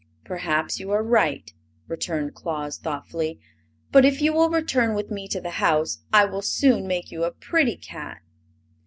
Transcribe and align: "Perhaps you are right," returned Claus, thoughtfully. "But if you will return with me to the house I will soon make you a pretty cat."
"Perhaps 0.25 0.79
you 0.79 0.89
are 0.89 1.03
right," 1.03 1.53
returned 1.87 2.33
Claus, 2.33 2.79
thoughtfully. 2.79 3.39
"But 3.91 4.03
if 4.03 4.19
you 4.19 4.33
will 4.33 4.49
return 4.49 4.95
with 4.95 5.11
me 5.11 5.27
to 5.27 5.39
the 5.39 5.51
house 5.61 5.99
I 6.11 6.25
will 6.25 6.41
soon 6.41 6.87
make 6.87 7.11
you 7.11 7.23
a 7.23 7.29
pretty 7.29 7.77
cat." 7.77 8.23